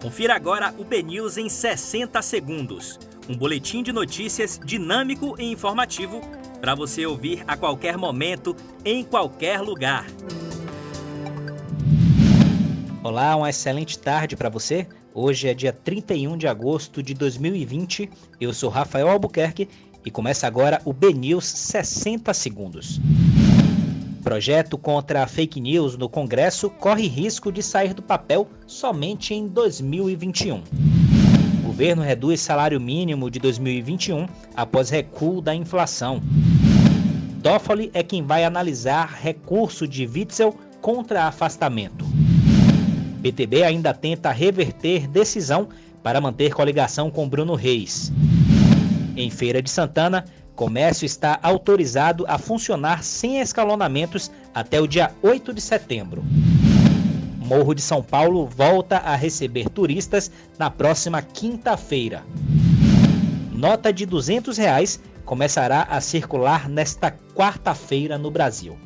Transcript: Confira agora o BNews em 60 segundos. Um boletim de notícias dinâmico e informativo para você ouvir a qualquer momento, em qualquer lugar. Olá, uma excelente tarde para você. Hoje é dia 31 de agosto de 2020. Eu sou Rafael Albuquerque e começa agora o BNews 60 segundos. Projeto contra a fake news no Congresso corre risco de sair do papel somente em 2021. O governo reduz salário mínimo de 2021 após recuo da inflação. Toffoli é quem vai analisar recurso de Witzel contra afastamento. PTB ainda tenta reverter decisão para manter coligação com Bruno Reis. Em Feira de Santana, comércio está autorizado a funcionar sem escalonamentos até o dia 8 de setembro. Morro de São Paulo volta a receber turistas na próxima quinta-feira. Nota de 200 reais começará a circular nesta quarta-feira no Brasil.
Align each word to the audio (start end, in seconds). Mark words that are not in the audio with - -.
Confira 0.00 0.36
agora 0.36 0.72
o 0.78 0.84
BNews 0.84 1.38
em 1.38 1.48
60 1.48 2.22
segundos. 2.22 3.00
Um 3.28 3.36
boletim 3.36 3.82
de 3.82 3.92
notícias 3.92 4.60
dinâmico 4.64 5.34
e 5.40 5.50
informativo 5.50 6.20
para 6.60 6.72
você 6.72 7.04
ouvir 7.04 7.42
a 7.48 7.56
qualquer 7.56 7.96
momento, 7.96 8.54
em 8.84 9.02
qualquer 9.02 9.60
lugar. 9.60 10.06
Olá, 13.02 13.34
uma 13.34 13.50
excelente 13.50 13.98
tarde 13.98 14.36
para 14.36 14.48
você. 14.48 14.86
Hoje 15.12 15.48
é 15.48 15.52
dia 15.52 15.72
31 15.72 16.36
de 16.36 16.46
agosto 16.46 17.02
de 17.02 17.12
2020. 17.12 18.08
Eu 18.40 18.54
sou 18.54 18.70
Rafael 18.70 19.08
Albuquerque 19.08 19.68
e 20.06 20.12
começa 20.12 20.46
agora 20.46 20.80
o 20.84 20.92
BNews 20.92 21.44
60 21.44 22.32
segundos. 22.34 23.00
Projeto 24.28 24.76
contra 24.76 25.22
a 25.22 25.26
fake 25.26 25.58
news 25.58 25.96
no 25.96 26.06
Congresso 26.06 26.68
corre 26.68 27.06
risco 27.08 27.50
de 27.50 27.62
sair 27.62 27.94
do 27.94 28.02
papel 28.02 28.46
somente 28.66 29.32
em 29.32 29.48
2021. 29.48 30.62
O 31.62 31.66
governo 31.68 32.02
reduz 32.02 32.42
salário 32.42 32.78
mínimo 32.78 33.30
de 33.30 33.38
2021 33.38 34.28
após 34.54 34.90
recuo 34.90 35.40
da 35.40 35.54
inflação. 35.54 36.20
Toffoli 37.42 37.90
é 37.94 38.02
quem 38.02 38.22
vai 38.22 38.44
analisar 38.44 39.18
recurso 39.18 39.88
de 39.88 40.06
Witzel 40.06 40.54
contra 40.82 41.24
afastamento. 41.24 42.04
PTB 43.22 43.62
ainda 43.62 43.94
tenta 43.94 44.30
reverter 44.30 45.08
decisão 45.08 45.70
para 46.02 46.20
manter 46.20 46.52
coligação 46.52 47.10
com 47.10 47.26
Bruno 47.26 47.54
Reis. 47.54 48.12
Em 49.16 49.30
Feira 49.30 49.62
de 49.62 49.70
Santana, 49.70 50.26
comércio 50.58 51.06
está 51.06 51.38
autorizado 51.40 52.24
a 52.26 52.36
funcionar 52.36 53.04
sem 53.04 53.38
escalonamentos 53.38 54.28
até 54.52 54.80
o 54.80 54.88
dia 54.88 55.14
8 55.22 55.54
de 55.54 55.60
setembro. 55.60 56.24
Morro 57.36 57.72
de 57.72 57.80
São 57.80 58.02
Paulo 58.02 58.44
volta 58.44 58.96
a 58.96 59.14
receber 59.14 59.68
turistas 59.68 60.32
na 60.58 60.68
próxima 60.68 61.22
quinta-feira. 61.22 62.24
Nota 63.52 63.92
de 63.92 64.04
200 64.04 64.58
reais 64.58 65.00
começará 65.24 65.82
a 65.82 66.00
circular 66.00 66.68
nesta 66.68 67.12
quarta-feira 67.36 68.18
no 68.18 68.28
Brasil. 68.28 68.76